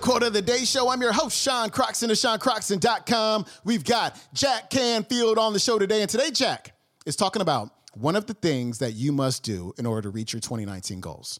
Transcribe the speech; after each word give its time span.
Quote 0.00 0.22
of 0.22 0.32
the 0.32 0.40
Day 0.40 0.64
Show. 0.64 0.88
I'm 0.88 1.02
your 1.02 1.12
host, 1.12 1.36
Sean 1.36 1.68
Croxton 1.68 2.10
of 2.10 2.16
SeanCroxton.com. 2.16 3.44
We've 3.64 3.84
got 3.84 4.18
Jack 4.32 4.70
Canfield 4.70 5.36
on 5.36 5.52
the 5.52 5.58
show 5.58 5.78
today. 5.78 6.00
And 6.00 6.10
today, 6.10 6.30
Jack 6.30 6.74
is 7.04 7.16
talking 7.16 7.42
about 7.42 7.70
one 7.92 8.16
of 8.16 8.26
the 8.26 8.34
things 8.34 8.78
that 8.78 8.92
you 8.92 9.12
must 9.12 9.42
do 9.42 9.74
in 9.78 9.84
order 9.84 10.02
to 10.02 10.10
reach 10.10 10.32
your 10.32 10.40
2019 10.40 11.00
goals. 11.00 11.38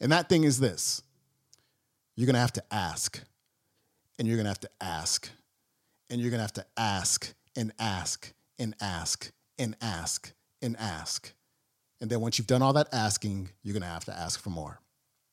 And 0.00 0.12
that 0.12 0.28
thing 0.28 0.44
is 0.44 0.60
this 0.60 1.02
you're 2.14 2.26
going 2.26 2.34
to 2.34 2.40
have 2.40 2.52
to 2.52 2.64
ask, 2.70 3.20
and 4.18 4.28
you're 4.28 4.36
going 4.36 4.44
to 4.44 4.50
have 4.50 4.60
to 4.60 4.70
ask, 4.80 5.28
and 6.08 6.20
you're 6.20 6.30
going 6.30 6.38
to 6.38 6.44
have 6.44 6.52
to 6.52 6.66
ask 6.76 7.34
and 7.56 7.72
ask 7.78 8.32
and 8.58 8.74
ask 8.80 9.32
and 9.58 9.74
ask 9.80 10.32
and 10.62 10.76
ask. 10.78 11.32
And 12.00 12.08
then 12.08 12.20
once 12.20 12.38
you've 12.38 12.46
done 12.46 12.62
all 12.62 12.74
that 12.74 12.88
asking, 12.92 13.50
you're 13.62 13.72
going 13.72 13.82
to 13.82 13.88
have 13.88 14.04
to 14.04 14.16
ask 14.16 14.40
for 14.40 14.50
more. 14.50 14.80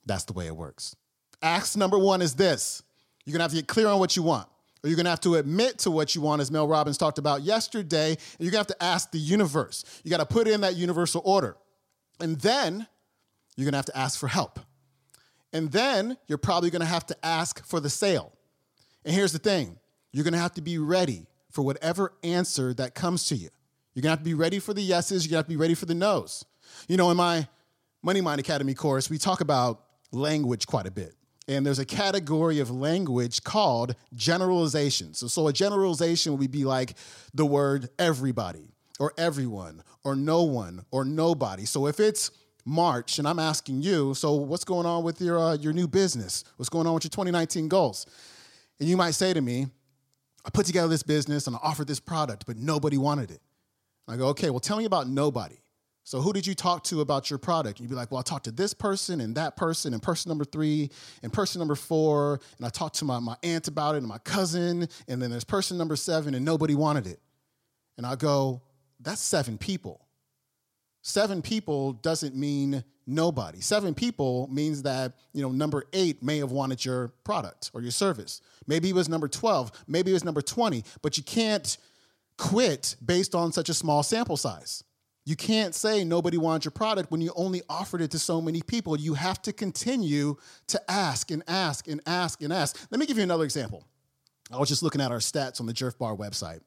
That's 0.06 0.26
the 0.26 0.34
way 0.34 0.48
it 0.48 0.56
works. 0.56 0.96
Ask 1.44 1.78
number 1.78 2.00
one 2.00 2.22
is 2.24 2.34
this 2.34 2.82
you're 3.26 3.34
going 3.34 3.40
to 3.40 3.44
have 3.44 3.52
to 3.52 3.58
get 3.58 3.68
clear 3.68 3.88
on 3.88 4.00
what 4.00 4.16
you 4.16 4.24
want. 4.24 4.48
Or 4.84 4.90
you're 4.90 4.98
to 5.06 5.10
have 5.10 5.22
to 5.22 5.36
admit 5.36 5.80
to 5.80 5.92
what 5.92 6.14
you 6.14 6.20
want, 6.20 6.42
as 6.42 6.52
Mel 6.52 6.68
Robbins 6.68 6.98
talked 6.98 7.18
about 7.18 7.42
yesterday. 7.42 8.10
And 8.10 8.40
you're 8.40 8.52
to 8.66 8.70
have 8.70 8.78
to 8.80 8.84
ask 8.84 9.12
the 9.12 9.20
universe. 9.20 9.86
You 10.04 10.12
got 10.12 10.18
to 10.18 10.26
put 10.26 10.48
in 10.48 10.62
that 10.62 10.76
universal 10.76 11.22
order. 11.24 11.56
And 12.20 12.40
then 12.42 12.88
you're 13.56 13.66
to 13.74 13.78
have 13.78 13.86
to 13.86 13.98
ask 13.98 14.20
for 14.20 14.28
help. 14.28 14.60
And 15.54 15.72
then 15.72 16.18
you're 16.28 16.38
probably 16.38 16.70
to 16.82 16.88
have 16.88 17.06
to 17.08 17.26
ask 17.26 17.66
for 17.66 17.80
the 17.80 17.90
sale. 17.90 18.34
And 19.06 19.14
here's 19.14 19.32
the 19.32 19.40
thing 19.40 19.78
you're 20.12 20.24
to 20.34 20.40
have 20.40 20.54
to 20.56 20.62
be 20.62 20.78
ready 20.78 21.28
for 21.50 21.62
whatever 21.62 22.14
answer 22.24 22.74
that 22.74 22.94
comes 22.94 23.28
to 23.28 23.36
you. 23.36 23.50
You're 23.94 24.02
to 24.04 24.10
have 24.10 24.20
to 24.20 24.26
be 24.26 24.34
ready 24.34 24.60
for 24.60 24.74
the 24.74 24.82
yeses, 24.82 25.26
you're 25.26 25.32
to 25.32 25.38
have 25.38 25.46
to 25.46 25.50
be 25.50 25.56
ready 25.56 25.76
for 25.76 25.86
the 25.86 25.94
nos. 25.94 26.44
You 26.88 26.98
know, 26.98 27.10
in 27.12 27.18
my 27.18 27.48
Money 28.02 28.22
Mind 28.22 28.40
Academy 28.40 28.74
course, 28.74 29.10
we 29.10 29.18
talk 29.18 29.40
about 29.40 29.84
language 30.12 30.68
quite 30.68 30.88
a 30.88 30.92
bit. 30.92 31.14
And 31.48 31.66
there's 31.66 31.80
a 31.80 31.86
category 31.86 32.60
of 32.60 32.72
language 32.72 33.44
called 33.44 33.96
generalization. 34.14 35.14
So, 35.14 35.28
so 35.28 35.48
a 35.48 35.54
generalization 35.54 36.38
would 36.38 36.52
be 36.52 36.64
like 36.64 36.96
the 37.34 37.46
word 37.46 37.90
everybody 38.00 38.70
or 39.00 39.14
everyone 39.18 39.84
or 40.04 40.16
no 40.16 40.44
one 40.44 40.86
or 40.92 41.04
nobody. 41.04 41.66
So 41.66 41.88
if 41.88 42.00
it's 42.00 42.32
March 42.66 43.20
and 43.20 43.28
I'm 43.28 43.40
asking 43.40 43.82
you, 43.82 44.14
so 44.14 44.34
what's 44.36 44.64
going 44.64 44.86
on 44.86 45.04
with 45.04 45.20
your 45.20 45.38
uh, 45.38 45.56
your 45.56 45.74
new 45.74 45.88
business? 45.88 46.46
What's 46.56 46.70
going 46.70 46.88
on 46.88 46.94
with 46.94 47.04
your 47.04 47.10
2019 47.10 47.68
goals? 47.68 48.06
And 48.80 48.88
you 48.88 48.96
might 48.96 49.12
say 49.12 49.34
to 49.34 49.42
me, 49.42 49.68
I 50.46 50.50
put 50.50 50.66
together 50.66 50.88
this 50.88 51.04
business 51.04 51.48
and 51.48 51.56
I 51.56 51.60
offered 51.62 51.88
this 51.88 52.00
product, 52.00 52.46
but 52.46 52.58
nobody 52.58 52.98
wanted 52.98 53.32
it. 53.32 53.42
I 54.08 54.18
go, 54.18 54.28
okay, 54.28 54.50
well, 54.50 54.60
tell 54.60 54.78
me 54.78 54.86
about 54.86 55.08
nobody. 55.08 55.56
So 56.06 56.20
who 56.20 56.34
did 56.34 56.46
you 56.46 56.54
talk 56.54 56.84
to 56.86 57.00
about 57.00 57.30
your 57.30 57.40
product? 57.40 57.80
You'd 57.80 57.90
be 57.90 57.96
like, 57.96 58.12
well, 58.12 58.20
I 58.20 58.24
talked 58.24 58.44
to 58.46 58.52
this 58.52 58.74
person 58.74 59.22
and 59.22 59.36
that 59.36 59.56
person 59.56 59.94
and 59.94 60.04
person 60.04 60.30
number 60.30 60.44
three 60.44 60.90
and 61.22 61.32
person 61.32 61.60
number 61.60 61.76
four. 61.76 62.42
And 62.58 62.66
I 62.66 62.70
talked 62.70 62.96
to 62.96 63.06
my, 63.06 63.20
my 63.20 63.38
aunt 63.42 63.70
about 63.70 63.96
it 63.96 64.00
and 64.00 64.08
my 64.08 64.18
cousin. 64.20 64.90
And 65.08 65.22
then 65.22 65.32
there's 65.32 65.46
person 65.46 65.78
number 65.78 65.96
seven 65.96 66.36
and 66.36 66.44
nobody 66.44 66.76
wanted 66.76 67.08
it. 67.08 67.22
And 67.98 68.06
I 68.06 68.16
go, 68.16 68.62
that's 69.00 69.22
seven 69.22 69.58
people. 69.58 70.06
Seven 71.04 71.42
people 71.42 71.94
doesn't 71.94 72.36
mean 72.36 72.84
nobody. 73.06 73.62
Seven 73.62 73.94
people 73.94 74.48
means 74.52 74.84
that, 74.84 75.14
you 75.34 75.42
know, 75.42 75.52
number 75.52 75.86
eight 75.94 76.22
may 76.24 76.38
have 76.38 76.52
wanted 76.52 76.84
your 76.84 77.10
product 77.24 77.72
or 77.74 77.82
your 77.82 77.92
service. 77.92 78.42
Maybe 78.68 78.90
it 78.90 78.96
was 78.96 79.10
number 79.10 79.28
12, 79.28 79.72
maybe 79.88 80.12
it 80.12 80.14
was 80.14 80.24
number 80.24 80.42
20, 80.42 80.84
but 81.02 81.18
you 81.18 81.24
can't 81.24 81.78
quit 82.38 82.96
based 83.06 83.36
on 83.36 83.52
such 83.52 83.68
a 83.70 83.74
small 83.74 84.02
sample 84.02 84.38
size. 84.38 84.84
You 85.26 85.38
can't 85.38 85.74
say 85.74 86.04
nobody 86.04 86.38
wants 86.38 86.66
your 86.66 86.74
product 86.74 87.10
when 87.10 87.22
you 87.22 87.32
only 87.36 87.62
offered 87.70 88.02
it 88.02 88.12
to 88.12 88.20
so 88.20 88.42
many 88.42 88.62
people. 88.62 89.00
You 89.00 89.14
have 89.14 89.42
to 89.44 89.54
continue 89.54 90.36
to 90.68 90.92
ask 90.92 91.32
and 91.32 91.42
ask 91.48 91.88
and 91.88 92.02
ask 92.06 92.42
and 92.42 92.52
ask. 92.52 92.86
Let 92.92 93.00
me 93.00 93.06
give 93.06 93.16
you 93.18 93.24
another 93.24 93.46
example. 93.46 93.86
I 94.52 94.58
was 94.58 94.68
just 94.68 94.84
looking 94.84 95.00
at 95.00 95.12
our 95.12 95.20
stats 95.20 95.62
on 95.62 95.66
the 95.66 95.74
Jerf 95.74 95.98
Bar 95.98 96.14
website, 96.16 96.60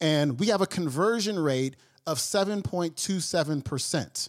and 0.00 0.40
we 0.40 0.46
have 0.48 0.62
a 0.62 0.66
conversion 0.66 1.38
rate 1.38 1.76
of 2.06 2.16
7.27%, 2.18 4.28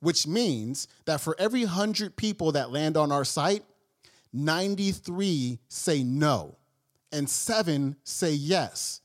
which 0.00 0.26
means 0.26 0.88
that 1.04 1.20
for 1.20 1.36
every 1.38 1.64
100 1.64 2.16
people 2.16 2.50
that 2.52 2.70
land 2.72 2.96
on 2.96 3.12
our 3.12 3.24
site, 3.24 3.62
93 4.32 5.60
say 5.68 6.02
no, 6.02 6.56
and 7.12 7.30
seven 7.30 7.94
say 8.02 8.32
yes. 8.32 9.00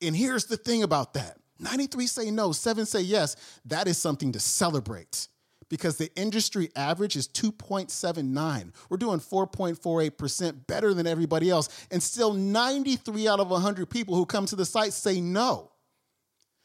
And 0.00 0.16
here's 0.16 0.46
the 0.46 0.56
thing 0.56 0.82
about 0.82 1.12
that 1.14 1.36
93 1.62 2.06
say 2.06 2.30
no, 2.30 2.52
seven 2.52 2.84
say 2.86 3.00
yes. 3.00 3.36
That 3.64 3.88
is 3.88 3.96
something 3.96 4.32
to 4.32 4.40
celebrate 4.40 5.28
because 5.72 5.96
the 5.96 6.10
industry 6.16 6.70
average 6.76 7.16
is 7.16 7.26
2.79. 7.28 8.72
We're 8.90 8.96
doing 8.98 9.20
4.48% 9.20 10.66
better 10.66 10.92
than 10.92 11.06
everybody 11.06 11.48
else. 11.48 11.86
And 11.90 12.02
still, 12.02 12.34
93 12.34 13.26
out 13.26 13.40
of 13.40 13.48
100 13.48 13.88
people 13.88 14.14
who 14.14 14.26
come 14.26 14.44
to 14.46 14.56
the 14.56 14.66
site 14.66 14.92
say 14.92 15.20
no. 15.20 15.70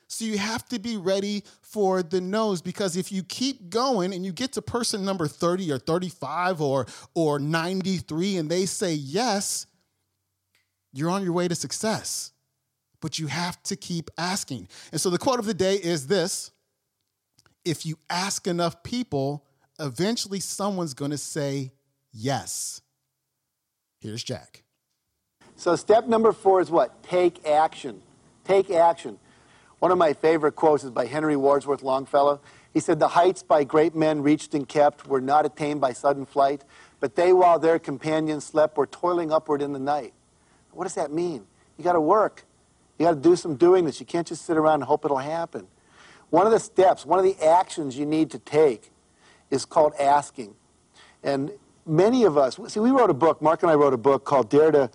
So 0.09 0.25
you 0.25 0.37
have 0.37 0.67
to 0.69 0.79
be 0.79 0.97
ready 0.97 1.43
for 1.61 2.01
the 2.01 2.19
no's 2.19 2.61
because 2.61 2.97
if 2.97 3.11
you 3.11 3.23
keep 3.23 3.69
going 3.69 4.13
and 4.13 4.25
you 4.25 4.31
get 4.31 4.53
to 4.53 4.61
person 4.61 5.05
number 5.05 5.27
30 5.27 5.71
or 5.71 5.79
35 5.79 6.61
or, 6.61 6.85
or 7.13 7.39
93 7.39 8.37
and 8.37 8.49
they 8.49 8.65
say 8.65 8.93
yes, 8.93 9.67
you're 10.91 11.09
on 11.09 11.23
your 11.23 11.33
way 11.33 11.47
to 11.47 11.55
success 11.55 12.31
but 13.01 13.19
you 13.19 13.27
have 13.27 13.61
to 13.63 13.75
keep 13.75 14.09
asking. 14.17 14.67
And 14.91 14.99
so 14.99 15.09
the 15.09 15.17
quote 15.17 15.39
of 15.39 15.45
the 15.45 15.53
day 15.53 15.75
is 15.75 16.07
this 16.07 16.51
If 17.65 17.85
you 17.85 17.97
ask 18.09 18.47
enough 18.47 18.83
people, 18.83 19.45
eventually 19.79 20.39
someone's 20.39 20.93
going 20.93 21.11
to 21.11 21.17
say 21.17 21.71
yes. 22.11 22.81
Here's 23.99 24.23
Jack. 24.23 24.63
So, 25.55 25.75
step 25.75 26.07
number 26.07 26.31
four 26.31 26.61
is 26.61 26.69
what? 26.69 27.01
Take 27.03 27.45
action. 27.47 28.01
Take 28.43 28.69
action. 28.69 29.17
One 29.79 29.91
of 29.91 29.97
my 29.97 30.13
favorite 30.13 30.53
quotes 30.53 30.83
is 30.83 30.91
by 30.91 31.05
Henry 31.05 31.35
Wadsworth 31.35 31.83
Longfellow. 31.83 32.39
He 32.73 32.79
said, 32.79 32.99
The 32.99 33.07
heights 33.07 33.43
by 33.43 33.63
great 33.63 33.95
men 33.95 34.21
reached 34.21 34.53
and 34.53 34.67
kept 34.67 35.07
were 35.07 35.21
not 35.21 35.45
attained 35.45 35.81
by 35.81 35.93
sudden 35.93 36.25
flight, 36.25 36.63
but 36.99 37.15
they, 37.15 37.33
while 37.33 37.57
their 37.57 37.79
companions 37.79 38.45
slept, 38.45 38.77
were 38.77 38.87
toiling 38.87 39.31
upward 39.31 39.61
in 39.61 39.73
the 39.73 39.79
night. 39.79 40.13
What 40.71 40.83
does 40.83 40.95
that 40.95 41.11
mean? 41.11 41.45
You 41.77 41.83
got 41.83 41.93
to 41.93 42.01
work. 42.01 42.45
You 42.97 43.05
got 43.05 43.11
to 43.11 43.19
do 43.19 43.35
some 43.35 43.55
doing 43.55 43.85
this. 43.85 43.99
You 43.99 44.05
can't 44.05 44.27
just 44.27 44.45
sit 44.45 44.57
around 44.57 44.75
and 44.75 44.83
hope 44.85 45.05
it'll 45.05 45.17
happen. 45.17 45.67
One 46.29 46.45
of 46.45 46.51
the 46.51 46.59
steps, 46.59 47.05
one 47.05 47.19
of 47.19 47.25
the 47.25 47.45
actions 47.45 47.97
you 47.97 48.05
need 48.05 48.31
to 48.31 48.39
take 48.39 48.91
is 49.49 49.65
called 49.65 49.93
asking. 49.99 50.55
And 51.23 51.51
many 51.85 52.23
of 52.23 52.37
us, 52.37 52.59
see, 52.67 52.79
we 52.79 52.91
wrote 52.91 53.09
a 53.09 53.13
book, 53.13 53.41
Mark 53.41 53.63
and 53.63 53.71
I 53.71 53.75
wrote 53.75 53.93
a 53.93 53.97
book 53.97 54.25
called 54.25 54.49
Dare 54.49 54.71
to, 54.71 54.89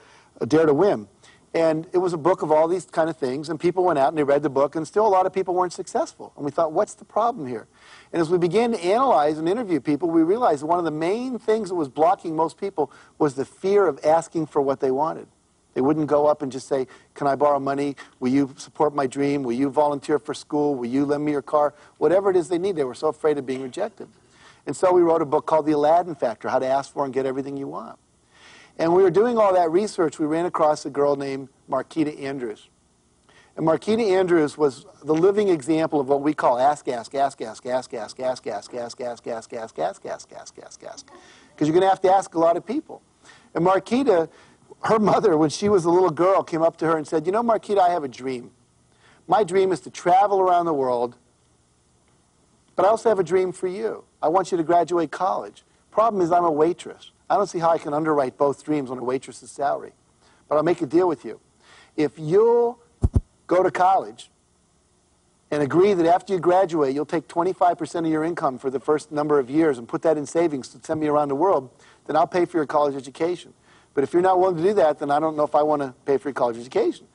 Dare 0.46 0.66
to 0.66 0.74
Win. 0.74 1.08
And 1.54 1.86
it 1.92 1.98
was 1.98 2.14
a 2.14 2.18
book 2.18 2.40
of 2.40 2.50
all 2.50 2.66
these 2.66 2.86
kind 2.86 3.10
of 3.10 3.16
things, 3.18 3.50
and 3.50 3.60
people 3.60 3.84
went 3.84 3.98
out 3.98 4.08
and 4.08 4.16
they 4.16 4.22
read 4.24 4.42
the 4.42 4.48
book, 4.48 4.74
and 4.74 4.86
still 4.86 5.06
a 5.06 5.08
lot 5.08 5.26
of 5.26 5.34
people 5.34 5.54
weren't 5.54 5.74
successful. 5.74 6.32
And 6.36 6.46
we 6.46 6.50
thought, 6.50 6.72
what's 6.72 6.94
the 6.94 7.04
problem 7.04 7.46
here? 7.46 7.66
And 8.10 8.22
as 8.22 8.30
we 8.30 8.38
began 8.38 8.72
to 8.72 8.82
analyze 8.82 9.36
and 9.36 9.46
interview 9.46 9.78
people, 9.78 10.08
we 10.08 10.22
realized 10.22 10.62
one 10.62 10.78
of 10.78 10.86
the 10.86 10.90
main 10.90 11.38
things 11.38 11.68
that 11.68 11.74
was 11.74 11.90
blocking 11.90 12.34
most 12.34 12.56
people 12.56 12.90
was 13.18 13.34
the 13.34 13.44
fear 13.44 13.86
of 13.86 14.00
asking 14.02 14.46
for 14.46 14.62
what 14.62 14.80
they 14.80 14.90
wanted. 14.90 15.28
They 15.74 15.80
wouldn't 15.80 16.06
go 16.06 16.26
up 16.26 16.42
and 16.42 16.52
just 16.52 16.68
say, 16.68 16.86
Can 17.14 17.26
I 17.26 17.34
borrow 17.34 17.58
money? 17.58 17.96
Will 18.20 18.30
you 18.30 18.54
support 18.56 18.94
my 18.94 19.06
dream? 19.06 19.42
Will 19.42 19.52
you 19.52 19.70
volunteer 19.70 20.18
for 20.18 20.34
school? 20.34 20.74
Will 20.74 20.88
you 20.88 21.04
lend 21.04 21.24
me 21.24 21.32
your 21.32 21.42
car? 21.42 21.74
Whatever 21.98 22.30
it 22.30 22.36
is 22.36 22.48
they 22.48 22.58
need. 22.58 22.76
They 22.76 22.84
were 22.84 22.94
so 22.94 23.08
afraid 23.08 23.38
of 23.38 23.46
being 23.46 23.62
rejected. 23.62 24.08
And 24.66 24.76
so 24.76 24.92
we 24.92 25.02
wrote 25.02 25.22
a 25.22 25.26
book 25.26 25.46
called 25.46 25.66
The 25.66 25.72
Aladdin 25.72 26.14
Factor 26.14 26.48
How 26.48 26.58
to 26.58 26.66
Ask 26.66 26.92
for 26.92 27.04
and 27.04 27.12
Get 27.12 27.26
Everything 27.26 27.56
You 27.56 27.68
Want. 27.68 27.98
And 28.78 28.94
we 28.94 29.02
were 29.02 29.10
doing 29.10 29.38
all 29.38 29.52
that 29.54 29.70
research. 29.70 30.18
We 30.18 30.26
ran 30.26 30.46
across 30.46 30.86
a 30.86 30.90
girl 30.90 31.16
named 31.16 31.48
Marquita 31.68 32.20
Andrews. 32.22 32.68
And 33.56 33.66
Marquita 33.66 34.02
Andrews 34.18 34.56
was 34.56 34.86
the 35.04 35.14
living 35.14 35.48
example 35.48 36.00
of 36.00 36.08
what 36.08 36.22
we 36.22 36.32
call 36.32 36.58
ask, 36.58 36.88
ask, 36.88 37.14
ask, 37.14 37.40
ask, 37.42 37.66
ask, 37.66 37.92
ask, 37.92 38.20
ask, 38.20 38.48
ask, 38.48 38.74
ask, 38.74 39.00
ask, 39.00 39.28
ask, 39.28 39.52
ask, 39.52 39.78
ask, 39.78 40.06
ask, 40.06 40.32
ask, 40.32 40.58
ask, 40.58 40.84
ask. 40.84 41.10
Because 41.50 41.68
you're 41.68 41.74
going 41.74 41.82
to 41.82 41.88
have 41.88 42.00
to 42.00 42.12
ask 42.12 42.34
a 42.34 42.38
lot 42.38 42.56
of 42.56 42.64
people. 42.64 43.02
And 43.54 43.64
Marquita 43.66 44.30
her 44.84 44.98
mother, 44.98 45.36
when 45.36 45.50
she 45.50 45.68
was 45.68 45.84
a 45.84 45.90
little 45.90 46.10
girl, 46.10 46.42
came 46.42 46.62
up 46.62 46.76
to 46.78 46.86
her 46.86 46.96
and 46.96 47.06
said, 47.06 47.26
You 47.26 47.32
know, 47.32 47.42
Marquita, 47.42 47.78
I 47.78 47.90
have 47.90 48.04
a 48.04 48.08
dream. 48.08 48.50
My 49.28 49.44
dream 49.44 49.72
is 49.72 49.80
to 49.80 49.90
travel 49.90 50.40
around 50.40 50.66
the 50.66 50.74
world, 50.74 51.16
but 52.74 52.84
I 52.84 52.88
also 52.88 53.08
have 53.08 53.18
a 53.18 53.24
dream 53.24 53.52
for 53.52 53.68
you. 53.68 54.04
I 54.20 54.28
want 54.28 54.50
you 54.50 54.56
to 54.56 54.64
graduate 54.64 55.10
college. 55.10 55.62
Problem 55.90 56.22
is, 56.22 56.32
I'm 56.32 56.44
a 56.44 56.50
waitress. 56.50 57.12
I 57.30 57.36
don't 57.36 57.46
see 57.46 57.58
how 57.58 57.70
I 57.70 57.78
can 57.78 57.94
underwrite 57.94 58.36
both 58.36 58.64
dreams 58.64 58.90
on 58.90 58.98
a 58.98 59.04
waitress's 59.04 59.50
salary. 59.50 59.92
But 60.48 60.56
I'll 60.56 60.62
make 60.62 60.82
a 60.82 60.86
deal 60.86 61.06
with 61.06 61.24
you. 61.24 61.40
If 61.96 62.18
you'll 62.18 62.78
go 63.46 63.62
to 63.62 63.70
college 63.70 64.30
and 65.50 65.62
agree 65.62 65.92
that 65.94 66.06
after 66.06 66.32
you 66.32 66.40
graduate, 66.40 66.94
you'll 66.94 67.06
take 67.06 67.28
25% 67.28 68.00
of 68.00 68.06
your 68.06 68.24
income 68.24 68.58
for 68.58 68.70
the 68.70 68.80
first 68.80 69.12
number 69.12 69.38
of 69.38 69.50
years 69.50 69.78
and 69.78 69.86
put 69.86 70.02
that 70.02 70.16
in 70.16 70.26
savings 70.26 70.68
to 70.68 70.78
send 70.82 70.98
me 70.98 71.06
around 71.06 71.28
the 71.28 71.34
world, 71.34 71.70
then 72.06 72.16
I'll 72.16 72.26
pay 72.26 72.46
for 72.46 72.56
your 72.56 72.66
college 72.66 72.96
education. 72.96 73.52
But 73.94 74.04
if 74.04 74.12
you're 74.12 74.22
not 74.22 74.40
willing 74.40 74.56
to 74.56 74.62
do 74.62 74.74
that, 74.74 74.98
then 74.98 75.10
I 75.10 75.20
don't 75.20 75.36
know 75.36 75.44
if 75.44 75.54
I 75.54 75.62
want 75.62 75.82
to 75.82 75.94
pay 76.06 76.16
for 76.16 76.28
your 76.28 76.34
college 76.34 76.56
education. 76.56 77.06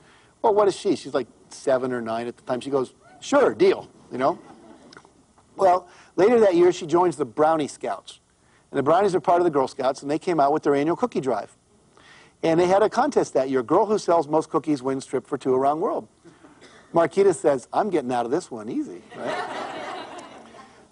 Well, 0.42 0.54
what 0.54 0.68
is 0.68 0.76
she? 0.76 0.94
She's 0.96 1.14
like 1.14 1.26
seven 1.48 1.92
or 1.92 2.00
nine 2.00 2.26
at 2.26 2.36
the 2.36 2.42
time. 2.44 2.60
She 2.60 2.70
goes, 2.70 2.94
sure, 3.20 3.54
deal, 3.54 3.88
you 4.12 4.18
know? 4.18 4.38
Well, 5.56 5.88
later 6.16 6.38
that 6.40 6.54
year, 6.54 6.70
she 6.72 6.86
joins 6.86 7.16
the 7.16 7.24
Brownie 7.24 7.66
Scouts. 7.66 8.20
And 8.70 8.78
the 8.78 8.82
Brownies 8.82 9.14
are 9.14 9.20
part 9.20 9.40
of 9.40 9.44
the 9.44 9.50
Girl 9.50 9.66
Scouts, 9.66 10.02
and 10.02 10.10
they 10.10 10.18
came 10.18 10.38
out 10.38 10.52
with 10.52 10.62
their 10.62 10.74
annual 10.74 10.94
cookie 10.94 11.20
drive. 11.20 11.56
And 12.42 12.60
they 12.60 12.66
had 12.66 12.82
a 12.82 12.88
contest 12.88 13.34
that 13.34 13.50
year. 13.50 13.64
Girl 13.64 13.86
who 13.86 13.98
sells 13.98 14.28
most 14.28 14.48
cookies 14.48 14.82
wins 14.82 15.04
trip 15.04 15.26
for 15.26 15.36
two 15.36 15.54
around 15.54 15.78
the 15.78 15.82
world. 15.82 16.06
Marquita 16.94 17.34
says, 17.34 17.66
I'm 17.72 17.90
getting 17.90 18.12
out 18.12 18.24
of 18.24 18.30
this 18.30 18.50
one 18.50 18.68
easy, 18.68 19.02
right? 19.16 19.67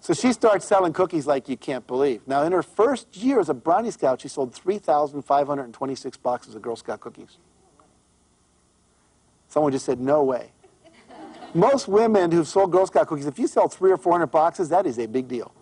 So 0.07 0.13
she 0.13 0.31
starts 0.31 0.65
selling 0.65 0.93
cookies 0.93 1.27
like 1.27 1.49
you 1.49 1.57
can't 1.57 1.85
believe. 1.85 2.21
Now, 2.25 2.43
in 2.43 2.53
her 2.53 2.63
first 2.63 3.17
year 3.17 3.41
as 3.41 3.49
a 3.49 3.53
Brownie 3.53 3.91
Scout, 3.91 4.21
she 4.21 4.29
sold 4.29 4.53
3,526 4.53 6.17
boxes 6.19 6.55
of 6.55 6.61
Girl 6.61 6.77
Scout 6.77 7.01
cookies. 7.01 7.39
Someone 9.49 9.73
just 9.73 9.83
said, 9.83 9.99
no 9.99 10.23
way. 10.23 10.53
Most 11.53 11.89
women 11.89 12.31
who've 12.31 12.47
sold 12.47 12.71
Girl 12.71 12.87
Scout 12.87 13.07
cookies, 13.07 13.25
if 13.25 13.37
you 13.37 13.47
sell 13.47 13.67
three 13.67 13.91
or 13.91 13.97
400 13.97 14.27
boxes, 14.27 14.69
that 14.69 14.85
is 14.85 14.97
a 14.97 15.07
big 15.07 15.27
deal. 15.27 15.53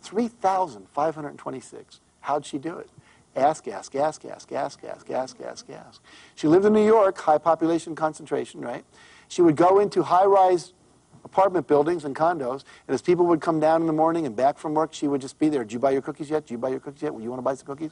3,526. 0.00 2.00
How'd 2.22 2.46
she 2.46 2.56
do 2.56 2.78
it? 2.78 2.88
Ask, 3.36 3.68
ask, 3.68 3.94
ask, 3.94 4.24
ask, 4.24 4.50
ask, 4.50 4.82
ask, 4.82 5.10
ask, 5.10 5.40
ask, 5.42 5.68
ask. 5.68 6.02
She 6.36 6.48
lived 6.48 6.64
in 6.64 6.72
New 6.72 6.86
York, 6.86 7.18
high 7.18 7.36
population 7.36 7.94
concentration, 7.94 8.62
right? 8.62 8.86
She 9.28 9.42
would 9.42 9.56
go 9.56 9.78
into 9.78 10.04
high-rise 10.04 10.72
apartment 11.28 11.66
buildings 11.66 12.04
and 12.04 12.16
condos, 12.16 12.64
and 12.86 12.94
as 12.94 13.02
people 13.02 13.26
would 13.26 13.40
come 13.40 13.60
down 13.60 13.82
in 13.82 13.86
the 13.86 13.92
morning 13.92 14.24
and 14.24 14.34
back 14.34 14.58
from 14.58 14.74
work, 14.74 14.94
she 14.94 15.06
would 15.06 15.20
just 15.20 15.38
be 15.38 15.48
there. 15.48 15.62
Did 15.62 15.74
you 15.74 15.78
buy 15.78 15.90
your 15.90 16.02
cookies 16.02 16.30
yet? 16.30 16.46
Did 16.46 16.52
you 16.52 16.58
buy 16.58 16.70
your 16.70 16.80
cookies 16.80 17.02
yet? 17.02 17.12
Well, 17.12 17.22
you 17.22 17.28
want 17.28 17.38
to 17.38 17.44
buy 17.44 17.54
some 17.54 17.66
cookies? 17.66 17.90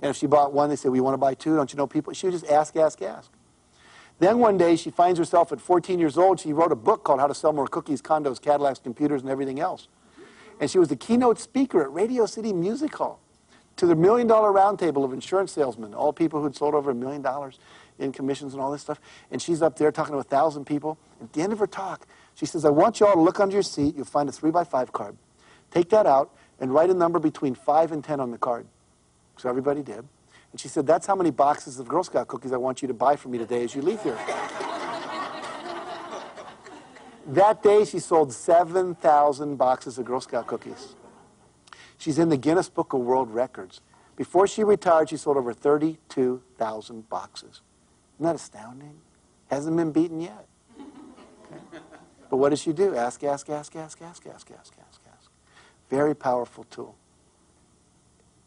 And 0.00 0.10
if 0.10 0.16
she 0.16 0.26
bought 0.26 0.52
one, 0.52 0.68
they 0.68 0.76
said, 0.76 0.94
you 0.94 1.02
want 1.02 1.14
to 1.14 1.18
buy 1.18 1.34
two? 1.34 1.56
Don't 1.56 1.72
you 1.72 1.76
know 1.76 1.86
people? 1.86 2.12
She 2.12 2.26
would 2.26 2.32
just 2.32 2.46
ask, 2.46 2.76
ask, 2.76 3.02
ask. 3.02 3.30
Then 4.18 4.38
one 4.38 4.56
day, 4.56 4.76
she 4.76 4.90
finds 4.90 5.18
herself 5.18 5.52
at 5.52 5.60
14 5.60 5.98
years 5.98 6.16
old. 6.16 6.40
She 6.40 6.52
wrote 6.52 6.72
a 6.72 6.76
book 6.76 7.04
called 7.04 7.20
How 7.20 7.26
to 7.26 7.34
Sell 7.34 7.52
More 7.52 7.66
Cookies, 7.66 8.00
Condos, 8.00 8.40
Cadillacs, 8.40 8.78
Computers, 8.78 9.22
and 9.22 9.30
Everything 9.30 9.60
Else. 9.60 9.88
And 10.60 10.70
she 10.70 10.78
was 10.78 10.88
the 10.88 10.96
keynote 10.96 11.38
speaker 11.38 11.82
at 11.82 11.92
Radio 11.92 12.24
City 12.24 12.52
Music 12.52 12.94
Hall 12.94 13.20
to 13.76 13.86
the 13.86 13.94
million 13.94 14.26
dollar 14.26 14.52
roundtable 14.52 15.04
of 15.04 15.12
insurance 15.12 15.52
salesmen, 15.52 15.92
all 15.92 16.12
people 16.12 16.40
who'd 16.40 16.56
sold 16.56 16.74
over 16.74 16.92
a 16.92 16.94
million 16.94 17.20
dollars 17.20 17.58
in 17.98 18.12
commissions 18.12 18.52
and 18.52 18.62
all 18.62 18.70
this 18.70 18.82
stuff. 18.82 19.00
And 19.30 19.40
she's 19.40 19.62
up 19.62 19.76
there 19.76 19.90
talking 19.90 20.12
to 20.12 20.18
a 20.18 20.24
thousand 20.24 20.64
people. 20.64 20.98
At 21.20 21.32
the 21.32 21.42
end 21.42 21.52
of 21.52 21.58
her 21.58 21.66
talk, 21.66 22.06
she 22.34 22.46
says, 22.46 22.64
I 22.64 22.70
want 22.70 23.00
you 23.00 23.06
all 23.06 23.14
to 23.14 23.20
look 23.20 23.40
under 23.40 23.54
your 23.54 23.62
seat. 23.62 23.96
You'll 23.96 24.04
find 24.04 24.28
a 24.28 24.32
three 24.32 24.50
by 24.50 24.64
five 24.64 24.92
card. 24.92 25.16
Take 25.70 25.90
that 25.90 26.06
out 26.06 26.34
and 26.60 26.72
write 26.72 26.90
a 26.90 26.94
number 26.94 27.18
between 27.18 27.54
five 27.54 27.92
and 27.92 28.02
10 28.02 28.20
on 28.20 28.30
the 28.30 28.38
card. 28.38 28.66
So 29.36 29.48
everybody 29.48 29.82
did. 29.82 30.04
And 30.52 30.60
she 30.60 30.68
said, 30.68 30.86
That's 30.86 31.06
how 31.06 31.14
many 31.14 31.30
boxes 31.30 31.78
of 31.78 31.88
Girl 31.88 32.04
Scout 32.04 32.28
cookies 32.28 32.52
I 32.52 32.56
want 32.56 32.82
you 32.82 32.88
to 32.88 32.94
buy 32.94 33.16
for 33.16 33.28
me 33.28 33.38
today 33.38 33.64
as 33.64 33.74
you 33.74 33.82
leave 33.82 34.02
here. 34.02 34.18
that 37.26 37.62
day, 37.62 37.84
she 37.84 37.98
sold 37.98 38.32
7,000 38.32 39.56
boxes 39.56 39.98
of 39.98 40.04
Girl 40.04 40.20
Scout 40.20 40.46
cookies. 40.46 40.94
She's 41.98 42.18
in 42.18 42.28
the 42.28 42.36
Guinness 42.36 42.68
Book 42.68 42.92
of 42.92 43.00
World 43.00 43.30
Records. 43.30 43.80
Before 44.16 44.46
she 44.46 44.64
retired, 44.64 45.10
she 45.10 45.16
sold 45.16 45.36
over 45.36 45.52
32,000 45.52 47.08
boxes. 47.08 47.60
Isn't 48.16 48.26
that 48.26 48.34
astounding? 48.34 48.98
Hasn't 49.50 49.76
been 49.76 49.92
beaten 49.92 50.20
yet. 50.20 50.46
Okay. 50.78 51.78
But 52.30 52.38
what 52.38 52.48
does 52.50 52.60
she 52.60 52.72
do? 52.72 52.96
Ask, 52.96 53.22
ask, 53.24 53.48
ask, 53.50 53.76
ask, 53.76 54.00
ask, 54.02 54.26
ask, 54.26 54.50
ask, 54.50 54.74
ask, 54.78 55.00
ask. 55.12 55.30
Very 55.90 56.14
powerful 56.14 56.64
tool. 56.64 56.96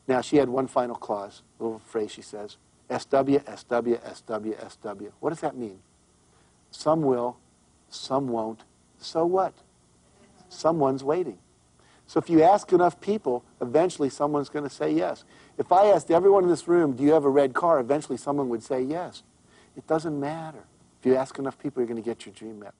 Now, 0.08 0.22
she 0.22 0.38
had 0.38 0.50
one 0.50 0.68
final 0.68 0.96
clause, 0.96 1.44
a 1.60 1.64
little 1.64 1.80
phrase 1.80 2.12
she 2.12 2.24
says 2.24 2.58
SW, 2.90 3.38
SW, 3.56 3.96
SW, 4.14 4.54
SW. 4.70 5.06
What 5.20 5.30
does 5.30 5.42
that 5.42 5.56
mean? 5.56 5.80
Some 6.72 7.04
will, 7.04 7.38
some 7.90 8.28
won't. 8.28 8.64
So 8.98 9.26
what? 9.26 9.54
Someone's 10.50 11.04
waiting. 11.04 11.38
So 12.08 12.18
if 12.20 12.28
you 12.28 12.42
ask 12.42 12.74
enough 12.74 13.00
people, 13.00 13.44
eventually 13.62 14.10
someone's 14.10 14.50
going 14.50 14.68
to 14.68 14.70
say 14.70 14.92
yes. 14.92 15.24
If 15.60 15.72
I 15.72 15.86
asked 15.86 16.10
everyone 16.10 16.44
in 16.44 16.50
this 16.50 16.68
room, 16.68 16.94
do 16.94 17.04
you 17.04 17.12
have 17.12 17.24
a 17.24 17.30
red 17.30 17.54
car? 17.54 17.80
Eventually 17.80 18.18
someone 18.18 18.50
would 18.50 18.64
say 18.64 18.82
yes. 18.82 19.22
It 19.76 19.88
doesn't 19.88 20.20
matter. 20.20 20.64
If 21.00 21.06
you 21.06 21.16
ask 21.16 21.40
enough 21.40 21.58
people, 21.58 21.82
you're 21.82 21.88
going 21.88 22.02
to 22.02 22.08
get 22.08 22.26
your 22.26 22.34
dream 22.34 22.60
met. 22.60 22.74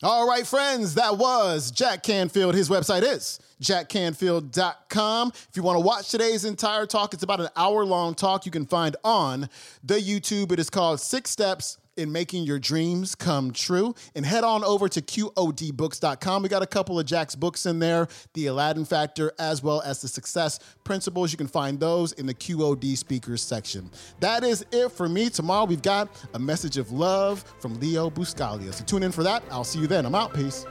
All 0.00 0.28
right, 0.28 0.46
friends, 0.46 0.94
that 0.94 1.18
was 1.18 1.72
Jack 1.72 2.04
Canfield. 2.04 2.54
His 2.54 2.68
website 2.68 3.02
is 3.02 3.40
jackcanfield.com. 3.60 5.32
If 5.34 5.56
you 5.56 5.64
want 5.64 5.74
to 5.74 5.80
watch 5.80 6.08
today's 6.08 6.44
entire 6.44 6.86
talk, 6.86 7.14
it's 7.14 7.24
about 7.24 7.40
an 7.40 7.48
hour 7.56 7.84
long 7.84 8.14
talk 8.14 8.46
you 8.46 8.52
can 8.52 8.64
find 8.64 8.94
on 9.02 9.48
the 9.82 9.96
YouTube. 9.96 10.52
It 10.52 10.60
is 10.60 10.70
called 10.70 11.00
Six 11.00 11.30
Steps 11.30 11.78
in 11.98 12.12
making 12.12 12.44
your 12.44 12.58
dreams 12.58 13.14
come 13.14 13.52
true. 13.52 13.94
And 14.14 14.24
head 14.24 14.44
on 14.44 14.64
over 14.64 14.88
to 14.88 15.02
QODbooks.com. 15.02 16.42
We 16.42 16.48
got 16.48 16.62
a 16.62 16.66
couple 16.66 16.98
of 16.98 17.06
Jack's 17.06 17.34
books 17.34 17.66
in 17.66 17.78
there 17.78 18.08
The 18.34 18.46
Aladdin 18.46 18.84
Factor, 18.84 19.32
as 19.38 19.62
well 19.62 19.82
as 19.82 20.00
the 20.00 20.08
Success 20.08 20.58
Principles. 20.84 21.32
You 21.32 21.38
can 21.38 21.48
find 21.48 21.78
those 21.78 22.12
in 22.12 22.26
the 22.26 22.34
QOD 22.34 22.96
speakers 22.96 23.42
section. 23.42 23.90
That 24.20 24.44
is 24.44 24.64
it 24.72 24.90
for 24.90 25.08
me. 25.08 25.28
Tomorrow 25.28 25.66
we've 25.66 25.82
got 25.82 26.08
a 26.34 26.38
message 26.38 26.76
of 26.78 26.92
love 26.92 27.44
from 27.58 27.78
Leo 27.80 28.08
Buscaglia. 28.10 28.72
So 28.72 28.84
tune 28.84 29.02
in 29.02 29.12
for 29.12 29.22
that. 29.24 29.42
I'll 29.50 29.64
see 29.64 29.80
you 29.80 29.86
then. 29.86 30.06
I'm 30.06 30.14
out. 30.14 30.32
Peace. 30.32 30.64